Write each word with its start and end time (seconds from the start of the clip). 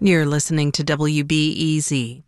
You're 0.00 0.26
listening 0.26 0.70
to 0.72 0.84
WBEZ. 0.84 2.22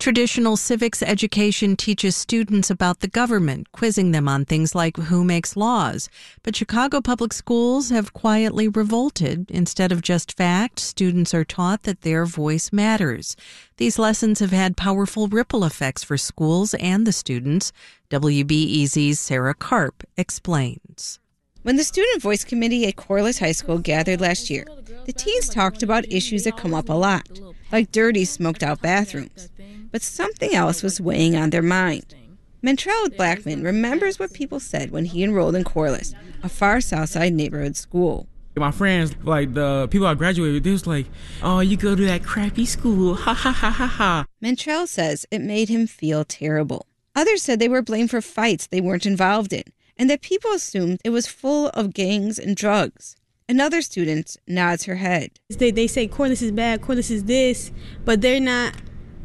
Traditional 0.00 0.56
civics 0.56 1.04
education 1.04 1.76
teaches 1.76 2.16
students 2.16 2.68
about 2.68 2.98
the 2.98 3.06
government, 3.06 3.70
quizzing 3.70 4.10
them 4.10 4.28
on 4.28 4.44
things 4.44 4.74
like 4.74 4.96
who 4.96 5.22
makes 5.22 5.56
laws. 5.56 6.08
But 6.42 6.56
Chicago 6.56 7.00
public 7.00 7.32
schools 7.32 7.90
have 7.90 8.12
quietly 8.12 8.66
revolted. 8.66 9.48
Instead 9.52 9.92
of 9.92 10.02
just 10.02 10.36
facts, 10.36 10.82
students 10.82 11.32
are 11.32 11.44
taught 11.44 11.84
that 11.84 12.00
their 12.00 12.26
voice 12.26 12.72
matters. 12.72 13.36
These 13.76 14.00
lessons 14.00 14.40
have 14.40 14.50
had 14.50 14.76
powerful 14.76 15.28
ripple 15.28 15.64
effects 15.64 16.02
for 16.02 16.18
schools 16.18 16.74
and 16.74 17.06
the 17.06 17.12
students. 17.12 17.72
WBEZ's 18.10 19.20
Sarah 19.20 19.54
Karp 19.54 20.02
explains. 20.16 21.20
When 21.62 21.76
the 21.76 21.84
Student 21.84 22.20
Voice 22.20 22.44
Committee 22.44 22.88
at 22.88 22.96
Corliss 22.96 23.38
High 23.38 23.52
School 23.52 23.78
gathered 23.78 24.20
last 24.20 24.50
year, 24.50 24.66
the 25.06 25.12
teens 25.12 25.48
talked 25.48 25.84
about 25.84 26.10
issues 26.10 26.42
that 26.42 26.56
come 26.56 26.74
up 26.74 26.88
a 26.88 26.92
lot, 26.92 27.28
like 27.70 27.92
dirty, 27.92 28.24
smoked 28.24 28.64
out 28.64 28.82
bathrooms. 28.82 29.48
But 29.92 30.02
something 30.02 30.52
else 30.52 30.82
was 30.82 31.00
weighing 31.00 31.36
on 31.36 31.50
their 31.50 31.62
mind. 31.62 32.16
Mantrell 32.64 33.16
Blackman 33.16 33.62
remembers 33.62 34.18
what 34.18 34.32
people 34.32 34.58
said 34.58 34.90
when 34.90 35.04
he 35.04 35.22
enrolled 35.22 35.54
in 35.54 35.62
Corliss, 35.62 36.14
a 36.42 36.48
far 36.48 36.80
south 36.80 37.10
side 37.10 37.32
neighborhood 37.32 37.76
school. 37.76 38.26
My 38.56 38.72
friends, 38.72 39.14
like 39.22 39.54
the 39.54 39.86
people 39.88 40.08
I 40.08 40.14
graduated, 40.14 40.54
with, 40.54 40.64
they 40.64 40.72
was 40.72 40.86
like, 40.88 41.06
"Oh, 41.44 41.60
you 41.60 41.76
go 41.76 41.94
to 41.94 42.04
that 42.06 42.24
crappy 42.24 42.66
school, 42.66 43.14
ha 43.24 43.34
ha 43.34 43.52
ha 43.52 43.70
ha 43.70 43.86
ha." 43.86 44.26
Mantrell 44.42 44.88
says 44.88 45.26
it 45.30 45.40
made 45.40 45.68
him 45.68 45.86
feel 45.86 46.24
terrible. 46.24 46.86
Others 47.14 47.42
said 47.42 47.60
they 47.60 47.68
were 47.68 47.82
blamed 47.82 48.10
for 48.10 48.20
fights 48.20 48.66
they 48.66 48.80
weren't 48.80 49.06
involved 49.06 49.52
in, 49.52 49.64
and 49.96 50.08
that 50.10 50.22
people 50.22 50.52
assumed 50.52 51.00
it 51.04 51.10
was 51.10 51.26
full 51.26 51.68
of 51.68 51.94
gangs 51.94 52.38
and 52.38 52.56
drugs. 52.56 53.16
Another 53.48 53.82
student 53.82 54.36
nods 54.46 54.84
her 54.84 54.96
head. 54.96 55.30
They, 55.50 55.70
they 55.70 55.86
say 55.86 56.06
Corliss 56.06 56.42
is 56.42 56.52
bad, 56.52 56.80
Corliss 56.80 57.10
is 57.10 57.24
this, 57.24 57.70
but 58.04 58.20
they're 58.20 58.40
not 58.40 58.74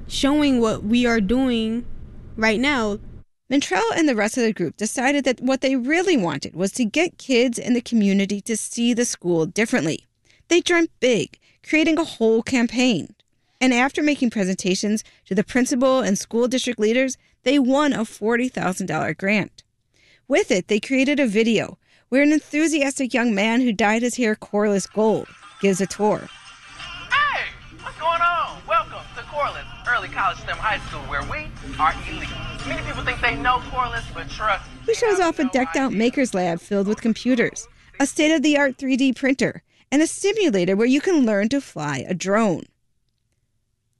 showing 0.08 0.59
what 0.59 0.84
we 0.84 1.05
are 1.05 1.22
doing 1.22 1.86
right 2.36 2.59
now. 2.59 3.00
Mantrell 3.50 3.95
and 3.95 4.09
the 4.09 4.16
rest 4.16 4.38
of 4.38 4.44
the 4.44 4.52
group 4.52 4.75
decided 4.75 5.23
that 5.23 5.39
what 5.39 5.61
they 5.61 5.75
really 5.75 6.17
wanted 6.17 6.55
was 6.55 6.72
to 6.73 6.83
get 6.83 7.17
kids 7.17 7.58
in 7.58 7.73
the 7.73 7.81
community 7.81 8.42
to 8.42 8.58
see 8.58 8.94
the 8.94 9.05
school 9.05 9.45
differently. 9.45 10.05
They 10.49 10.59
dreamt 10.59 10.92
big, 10.99 11.39
creating 11.66 11.97
a 11.97 12.03
whole 12.03 12.42
campaign. 12.42 13.16
And 13.59 13.73
after 13.73 14.03
making 14.03 14.30
presentations 14.30 15.03
to 15.25 15.36
the 15.36 15.44
principal 15.44 16.02
and 16.02 16.17
school 16.17 16.47
district 16.47 16.80
leaders, 16.80 17.17
they 17.44 17.58
won 17.58 17.94
a 17.94 17.99
$40,000 17.99 19.17
grant. 19.17 19.64
With 20.30 20.52
it, 20.52 20.67
they 20.67 20.81
created 20.81 21.22
a 21.22 21.25
video 21.25 21.78
where 22.09 22.22
an 22.22 22.33
enthusiastic 22.33 23.14
young 23.14 23.33
man 23.33 23.61
who 23.61 23.72
dyed 23.72 24.02
his 24.02 24.17
hair 24.17 24.36
Corliss 24.36 24.86
gold 24.86 25.25
gives 25.61 25.80
a 25.80 25.88
tour. 25.88 26.28
Hey, 27.09 27.45
what's 27.81 27.97
going 27.97 28.20
on? 28.20 28.61
Welcome 28.67 29.05
to 29.16 29.22
Corliss 29.23 29.64
Early 29.89 30.09
College 30.09 30.38
STEM 30.39 30.58
High 30.58 30.80
School, 30.89 31.00
where 31.03 31.23
we 31.23 31.50
are 31.80 31.94
elite. 32.09 32.28
Many 32.67 32.86
people 32.86 33.05
think 33.05 33.22
they 33.22 33.38
know 33.38 33.64
Corliss, 33.72 34.03
but 34.14 34.30
trust. 34.30 34.70
He 34.86 34.94
shows 34.95 35.22
off 35.22 35.39
a 35.39 35.45
decked 35.45 35.78
out 35.78 35.94
maker's 35.94 36.33
lab 36.33 36.59
filled 36.59 36.89
with 36.89 37.00
computers, 37.00 37.66
a 37.98 38.05
state 38.05 38.36
of 38.36 38.42
the 38.42 38.58
art 38.58 38.75
3D 38.75 39.16
printer, 39.16 39.64
and 39.94 40.02
a 40.02 40.08
simulator 40.08 40.75
where 40.75 40.88
you 40.88 41.00
can 41.00 41.25
learn 41.25 41.48
to 41.50 41.61
fly 41.61 42.03
a 42.05 42.14
drone. 42.14 42.64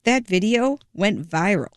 That 0.04 0.26
video 0.26 0.78
went 0.92 1.26
viral, 1.26 1.72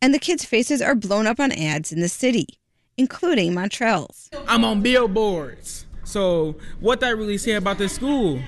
and 0.00 0.14
the 0.14 0.20
kids' 0.20 0.44
faces 0.44 0.80
are 0.80 0.94
blown 0.94 1.26
up 1.26 1.40
on 1.40 1.50
ads 1.50 1.90
in 1.90 1.98
the 1.98 2.08
city 2.08 2.60
including 3.00 3.54
Mantrell's. 3.54 4.28
I'm 4.46 4.62
on 4.62 4.82
billboards. 4.82 5.86
So 6.04 6.56
what 6.80 7.00
did 7.00 7.06
I 7.06 7.12
really 7.12 7.38
say 7.38 7.52
about 7.52 7.78
this 7.78 7.94
school? 7.94 8.38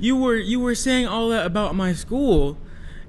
You 0.00 0.16
were 0.16 0.36
you 0.36 0.58
were 0.58 0.74
saying 0.74 1.06
all 1.06 1.28
that 1.28 1.46
about 1.46 1.76
my 1.76 1.92
school, 1.92 2.58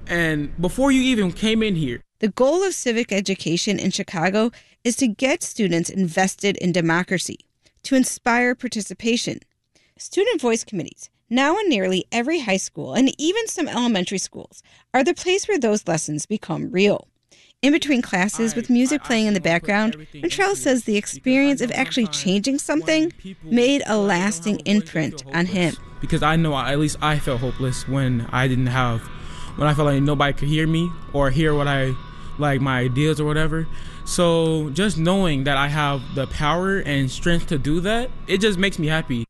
and 0.06 0.56
before 0.62 0.92
you 0.92 1.02
even 1.02 1.32
came 1.32 1.64
in 1.64 1.76
here. 1.76 2.02
The 2.20 2.28
goal 2.28 2.64
of 2.64 2.76
civic 2.76 3.12
education 3.12 3.80
in 3.80 3.90
Chicago 3.90 4.52
is 4.84 4.96
to 4.98 5.08
get 5.08 5.42
students 5.42 5.90
invested 5.90 6.56
in 6.58 6.72
democracy, 6.72 7.40
to 7.84 7.96
inspire 7.96 8.54
participation. 8.54 9.40
Student 9.98 10.40
voice 10.40 10.64
committees, 10.64 11.10
now 11.30 11.58
in 11.58 11.68
nearly 11.68 12.06
every 12.12 12.42
high 12.42 12.58
school 12.58 12.94
and 12.94 13.12
even 13.18 13.48
some 13.48 13.68
elementary 13.68 14.20
schools, 14.20 14.62
are 14.94 15.04
the 15.04 15.16
place 15.16 15.48
where 15.48 15.60
those 15.60 15.88
lessons 15.88 16.28
become 16.28 16.70
real. 16.70 17.08
In 17.62 17.74
between 17.74 18.02
classes, 18.02 18.56
with 18.56 18.72
music 18.72 19.04
playing 19.04 19.28
in 19.28 19.36
the 19.36 19.40
background, 19.40 19.96
Mantrell 20.16 20.56
says 20.56 20.86
the 20.86 20.98
experience 20.98 21.62
of 21.62 21.72
actually 21.74 22.08
changing 22.08 22.58
something 22.58 23.14
made 23.44 23.84
a 23.86 24.00
lasting 24.00 24.62
imprint 24.62 25.24
on 25.28 25.46
him. 25.46 25.76
Because 26.00 26.24
I 26.24 26.38
know 26.38 26.58
at 26.58 26.80
least 26.80 26.98
I 27.04 27.20
felt 27.20 27.40
hopeless 27.40 27.88
when 27.88 28.28
I 28.32 28.48
didn't 28.48 28.66
have, 28.66 29.02
when 29.58 29.68
I 29.68 29.76
felt 29.76 29.86
like 29.86 30.02
nobody 30.02 30.34
could 30.34 30.48
hear 30.48 30.66
me 30.66 30.90
or 31.14 31.30
hear 31.30 31.54
what 31.54 31.68
I, 31.68 31.94
like 32.40 32.62
my 32.62 32.80
ideas 32.80 33.22
or 33.22 33.26
whatever. 33.26 33.68
So 34.06 34.72
just 34.72 34.98
knowing 34.98 35.44
that 35.44 35.58
I 35.58 35.68
have 35.68 36.02
the 36.16 36.26
power 36.26 36.80
and 36.80 37.12
strength 37.12 37.46
to 37.50 37.60
do 37.60 37.80
that, 37.82 38.10
it 38.26 38.40
just 38.40 38.58
makes 38.58 38.80
me 38.80 38.88
happy. 38.88 39.24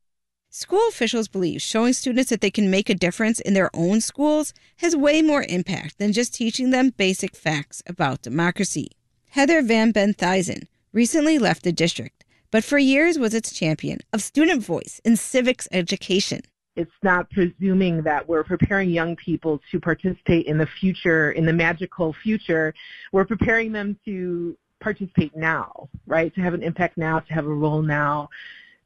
School 0.54 0.86
officials 0.90 1.28
believe 1.28 1.62
showing 1.62 1.94
students 1.94 2.28
that 2.28 2.42
they 2.42 2.50
can 2.50 2.70
make 2.70 2.90
a 2.90 2.94
difference 2.94 3.40
in 3.40 3.54
their 3.54 3.70
own 3.72 4.02
schools 4.02 4.52
has 4.76 4.94
way 4.94 5.22
more 5.22 5.46
impact 5.48 5.96
than 5.96 6.12
just 6.12 6.34
teaching 6.34 6.68
them 6.68 6.90
basic 6.90 7.34
facts 7.34 7.82
about 7.86 8.20
democracy. 8.20 8.90
Heather 9.30 9.62
Van 9.62 9.94
Benthuysen 9.94 10.66
recently 10.92 11.38
left 11.38 11.62
the 11.62 11.72
district, 11.72 12.26
but 12.50 12.64
for 12.64 12.76
years 12.76 13.18
was 13.18 13.32
its 13.32 13.50
champion 13.50 14.00
of 14.12 14.20
student 14.20 14.62
voice 14.62 15.00
in 15.06 15.16
civics 15.16 15.68
education. 15.72 16.42
It's 16.76 16.92
not 17.02 17.30
presuming 17.30 18.02
that 18.02 18.28
we're 18.28 18.44
preparing 18.44 18.90
young 18.90 19.16
people 19.16 19.58
to 19.70 19.80
participate 19.80 20.44
in 20.44 20.58
the 20.58 20.66
future, 20.66 21.32
in 21.32 21.46
the 21.46 21.54
magical 21.54 22.12
future. 22.12 22.74
We're 23.10 23.24
preparing 23.24 23.72
them 23.72 23.98
to 24.04 24.58
participate 24.80 25.34
now, 25.34 25.88
right? 26.06 26.34
To 26.34 26.42
have 26.42 26.52
an 26.52 26.62
impact 26.62 26.98
now, 26.98 27.20
to 27.20 27.32
have 27.32 27.46
a 27.46 27.54
role 27.54 27.80
now 27.80 28.28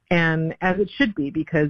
and 0.09 0.55
as 0.61 0.79
it 0.79 0.89
should 0.89 1.15
be 1.15 1.29
because 1.29 1.69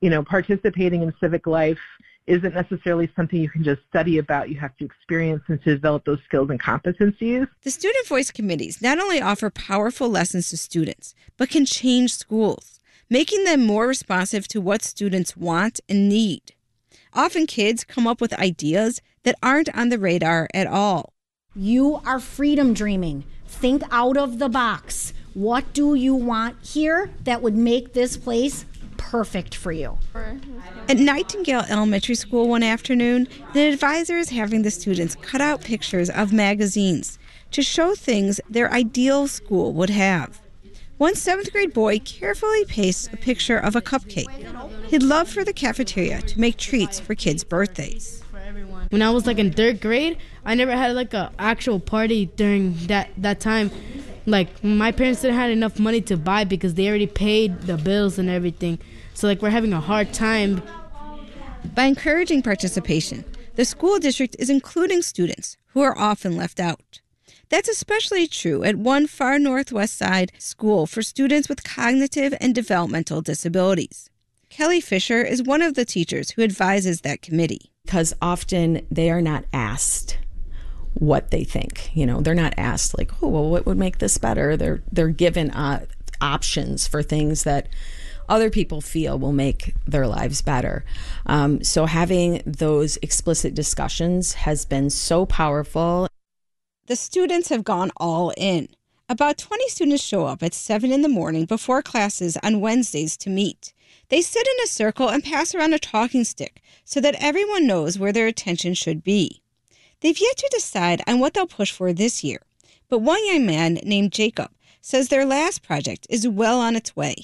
you 0.00 0.10
know 0.10 0.22
participating 0.22 1.02
in 1.02 1.12
civic 1.20 1.46
life 1.46 1.78
isn't 2.26 2.54
necessarily 2.54 3.10
something 3.16 3.40
you 3.40 3.50
can 3.50 3.64
just 3.64 3.80
study 3.88 4.18
about. 4.18 4.48
You 4.48 4.58
have 4.60 4.76
to 4.76 4.84
experience 4.84 5.42
and 5.48 5.62
to 5.64 5.74
develop 5.74 6.04
those 6.04 6.20
skills 6.26 6.48
and 6.50 6.60
competencies. 6.60 7.48
The 7.62 7.70
Student 7.70 8.06
Voice 8.06 8.30
Committees 8.30 8.80
not 8.80 9.00
only 9.00 9.20
offer 9.20 9.50
powerful 9.50 10.08
lessons 10.08 10.48
to 10.50 10.56
students, 10.56 11.14
but 11.36 11.50
can 11.50 11.64
change 11.64 12.12
schools, 12.14 12.78
making 13.08 13.44
them 13.44 13.66
more 13.66 13.86
responsive 13.86 14.46
to 14.48 14.60
what 14.60 14.82
students 14.82 15.36
want 15.36 15.80
and 15.88 16.08
need. 16.08 16.54
Often 17.12 17.48
kids 17.48 17.82
come 17.82 18.06
up 18.06 18.20
with 18.20 18.32
ideas 18.34 19.00
that 19.24 19.34
aren't 19.42 19.74
on 19.76 19.88
the 19.88 19.98
radar 19.98 20.48
at 20.54 20.68
all. 20.68 21.12
You 21.54 22.00
are 22.06 22.20
freedom 22.20 22.74
dreaming. 22.74 23.24
Think 23.46 23.82
out 23.90 24.16
of 24.16 24.38
the 24.38 24.48
box. 24.48 25.12
What 25.34 25.72
do 25.72 25.94
you 25.94 26.14
want 26.14 26.56
here 26.64 27.10
that 27.22 27.40
would 27.40 27.54
make 27.54 27.92
this 27.92 28.16
place 28.16 28.64
perfect 28.96 29.54
for 29.54 29.70
you? 29.70 29.96
At 30.88 30.96
Nightingale 30.96 31.64
Elementary 31.68 32.16
School 32.16 32.48
one 32.48 32.64
afternoon, 32.64 33.28
the 33.54 33.68
advisor 33.68 34.18
is 34.18 34.30
having 34.30 34.62
the 34.62 34.72
students 34.72 35.14
cut 35.14 35.40
out 35.40 35.62
pictures 35.62 36.10
of 36.10 36.32
magazines 36.32 37.16
to 37.52 37.62
show 37.62 37.94
things 37.94 38.40
their 38.50 38.72
ideal 38.72 39.28
school 39.28 39.72
would 39.74 39.90
have. 39.90 40.40
One 40.98 41.14
seventh 41.14 41.52
grade 41.52 41.72
boy 41.72 42.00
carefully 42.00 42.64
pastes 42.64 43.08
a 43.12 43.16
picture 43.16 43.56
of 43.56 43.76
a 43.76 43.80
cupcake. 43.80 44.28
He'd 44.88 45.02
love 45.02 45.28
for 45.28 45.44
the 45.44 45.52
cafeteria 45.52 46.22
to 46.22 46.40
make 46.40 46.56
treats 46.56 46.98
for 46.98 47.14
kids' 47.14 47.44
birthdays. 47.44 48.22
When 48.90 49.02
I 49.02 49.10
was 49.10 49.26
like 49.26 49.38
in 49.38 49.52
third 49.52 49.80
grade, 49.80 50.18
I 50.44 50.56
never 50.56 50.72
had 50.72 50.96
like 50.96 51.14
an 51.14 51.30
actual 51.38 51.78
party 51.78 52.26
during 52.26 52.74
that 52.88 53.10
that 53.16 53.38
time 53.38 53.70
like 54.26 54.62
my 54.62 54.92
parents 54.92 55.22
didn't 55.22 55.36
have 55.36 55.50
enough 55.50 55.78
money 55.78 56.00
to 56.02 56.16
buy 56.16 56.44
because 56.44 56.74
they 56.74 56.88
already 56.88 57.06
paid 57.06 57.62
the 57.62 57.76
bills 57.76 58.18
and 58.18 58.28
everything. 58.28 58.78
So 59.14 59.26
like 59.26 59.42
we're 59.42 59.50
having 59.50 59.72
a 59.72 59.80
hard 59.80 60.12
time. 60.12 60.62
By 61.74 61.84
encouraging 61.84 62.42
participation, 62.42 63.24
the 63.56 63.64
school 63.64 63.98
district 63.98 64.36
is 64.38 64.48
including 64.48 65.02
students 65.02 65.56
who 65.68 65.82
are 65.82 65.96
often 65.98 66.36
left 66.36 66.58
out. 66.58 67.00
That's 67.48 67.68
especially 67.68 68.26
true 68.26 68.62
at 68.62 68.76
one 68.76 69.06
far 69.06 69.38
northwest 69.38 69.96
side 69.98 70.32
school 70.38 70.86
for 70.86 71.02
students 71.02 71.48
with 71.48 71.64
cognitive 71.64 72.32
and 72.40 72.54
developmental 72.54 73.20
disabilities. 73.22 74.08
Kelly 74.48 74.80
Fisher 74.80 75.22
is 75.22 75.42
one 75.42 75.62
of 75.62 75.74
the 75.74 75.84
teachers 75.84 76.30
who 76.30 76.42
advises 76.42 77.02
that 77.02 77.22
committee. 77.22 77.72
Because 77.84 78.14
often 78.22 78.86
they 78.90 79.10
are 79.10 79.22
not 79.22 79.44
asked 79.52 80.18
what 80.94 81.30
they 81.30 81.44
think. 81.44 81.90
You 81.94 82.06
know, 82.06 82.20
they're 82.20 82.34
not 82.34 82.54
asked 82.56 82.96
like, 82.98 83.10
"Oh, 83.22 83.28
well, 83.28 83.48
what 83.48 83.66
would 83.66 83.78
make 83.78 83.98
this 83.98 84.18
better?" 84.18 84.56
They're 84.56 84.82
they're 84.90 85.08
given 85.08 85.50
uh, 85.50 85.86
options 86.20 86.86
for 86.86 87.02
things 87.02 87.44
that 87.44 87.68
other 88.28 88.48
people 88.48 88.80
feel 88.80 89.18
will 89.18 89.32
make 89.32 89.74
their 89.86 90.06
lives 90.06 90.40
better. 90.40 90.84
Um, 91.26 91.64
so 91.64 91.86
having 91.86 92.42
those 92.46 92.96
explicit 93.02 93.54
discussions 93.54 94.34
has 94.34 94.64
been 94.64 94.88
so 94.88 95.26
powerful. 95.26 96.08
The 96.86 96.96
students 96.96 97.48
have 97.48 97.64
gone 97.64 97.90
all 97.96 98.32
in. 98.36 98.68
About 99.08 99.38
20 99.38 99.68
students 99.68 100.04
show 100.04 100.26
up 100.26 100.40
at 100.40 100.54
7 100.54 100.92
in 100.92 101.02
the 101.02 101.08
morning 101.08 101.44
before 101.44 101.82
classes 101.82 102.38
on 102.44 102.60
Wednesdays 102.60 103.16
to 103.18 103.30
meet. 103.30 103.74
They 104.08 104.22
sit 104.22 104.46
in 104.46 104.64
a 104.64 104.68
circle 104.68 105.08
and 105.08 105.24
pass 105.24 105.52
around 105.52 105.74
a 105.74 105.80
talking 105.80 106.22
stick 106.22 106.62
so 106.84 107.00
that 107.00 107.16
everyone 107.18 107.66
knows 107.66 107.98
where 107.98 108.12
their 108.12 108.28
attention 108.28 108.74
should 108.74 109.02
be. 109.02 109.42
They've 110.00 110.18
yet 110.18 110.36
to 110.38 110.48
decide 110.52 111.02
on 111.06 111.20
what 111.20 111.34
they'll 111.34 111.46
push 111.46 111.72
for 111.72 111.92
this 111.92 112.24
year, 112.24 112.40
but 112.88 113.00
one 113.00 113.24
young 113.26 113.44
man 113.44 113.74
named 113.84 114.12
Jacob 114.12 114.50
says 114.80 115.08
their 115.08 115.26
last 115.26 115.62
project 115.62 116.06
is 116.08 116.26
well 116.26 116.58
on 116.58 116.74
its 116.74 116.96
way. 116.96 117.14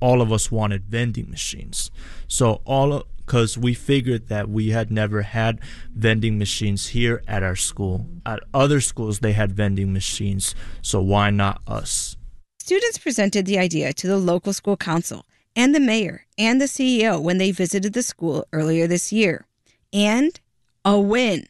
All 0.00 0.22
of 0.22 0.32
us 0.32 0.50
wanted 0.50 0.84
vending 0.84 1.28
machines. 1.28 1.90
So 2.28 2.62
all 2.64 3.04
because 3.30 3.56
we 3.56 3.74
figured 3.74 4.26
that 4.26 4.48
we 4.48 4.70
had 4.70 4.90
never 4.90 5.22
had 5.22 5.60
vending 5.94 6.36
machines 6.36 6.88
here 6.88 7.22
at 7.28 7.44
our 7.44 7.54
school. 7.54 8.06
At 8.26 8.40
other 8.52 8.80
schools 8.80 9.20
they 9.20 9.34
had 9.34 9.52
vending 9.52 9.92
machines, 9.92 10.54
so 10.82 11.00
why 11.00 11.30
not 11.30 11.60
us? 11.64 12.16
Students 12.58 12.98
presented 12.98 13.46
the 13.46 13.58
idea 13.58 13.92
to 13.92 14.06
the 14.08 14.18
local 14.18 14.52
school 14.52 14.76
council 14.76 15.26
and 15.54 15.72
the 15.72 15.78
mayor 15.78 16.26
and 16.38 16.60
the 16.60 16.64
CEO 16.64 17.22
when 17.22 17.38
they 17.38 17.52
visited 17.52 17.92
the 17.92 18.02
school 18.02 18.44
earlier 18.52 18.88
this 18.88 19.12
year. 19.12 19.46
And 19.92 20.38
a 20.84 20.98
win. 20.98 21.46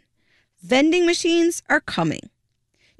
Vending 0.62 1.06
machines 1.06 1.62
are 1.70 1.80
coming. 1.80 2.28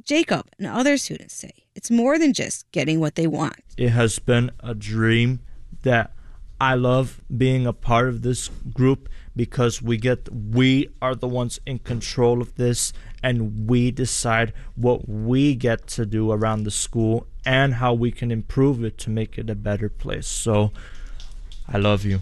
Jacob 0.02 0.46
and 0.58 0.66
other 0.66 0.96
students 0.96 1.34
say 1.34 1.52
it's 1.74 1.90
more 1.90 2.18
than 2.18 2.32
just 2.32 2.70
getting 2.72 3.00
what 3.00 3.16
they 3.16 3.26
want. 3.26 3.56
It 3.76 3.90
has 3.90 4.18
been 4.18 4.50
a 4.60 4.74
dream 4.74 5.40
that 5.82 6.12
I 6.58 6.74
love 6.74 7.20
being 7.34 7.66
a 7.66 7.72
part 7.74 8.08
of 8.08 8.22
this 8.22 8.48
group 8.72 9.08
because 9.36 9.82
we 9.82 9.98
get 9.98 10.28
we 10.32 10.88
are 11.02 11.14
the 11.14 11.28
ones 11.28 11.60
in 11.66 11.80
control 11.80 12.40
of 12.40 12.54
this 12.56 12.92
and 13.22 13.68
we 13.68 13.90
decide 13.90 14.54
what 14.74 15.06
we 15.08 15.54
get 15.54 15.86
to 15.88 16.06
do 16.06 16.32
around 16.32 16.64
the 16.64 16.70
school 16.70 17.26
and 17.44 17.74
how 17.74 17.92
we 17.92 18.10
can 18.10 18.30
improve 18.30 18.82
it 18.82 18.96
to 18.98 19.10
make 19.10 19.36
it 19.36 19.50
a 19.50 19.54
better 19.54 19.90
place. 19.90 20.26
So 20.26 20.72
I 21.68 21.76
love 21.76 22.04
you. 22.04 22.20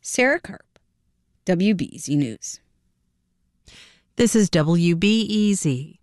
Sarah 0.00 0.40
Karp, 0.40 0.64
WBEZ 1.48 2.14
News. 2.14 2.60
This 4.16 4.36
is 4.36 4.50
WBEZ. 4.50 5.97